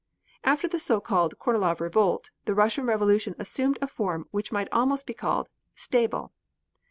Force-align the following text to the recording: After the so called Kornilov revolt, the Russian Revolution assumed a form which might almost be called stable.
After 0.43 0.67
the 0.67 0.79
so 0.79 0.99
called 0.99 1.37
Kornilov 1.37 1.79
revolt, 1.79 2.31
the 2.45 2.55
Russian 2.55 2.87
Revolution 2.87 3.35
assumed 3.37 3.77
a 3.83 3.85
form 3.85 4.27
which 4.31 4.51
might 4.51 4.67
almost 4.71 5.05
be 5.05 5.13
called 5.13 5.47
stable. 5.75 6.33